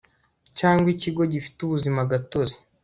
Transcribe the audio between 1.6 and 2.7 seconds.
ubuzima gatozi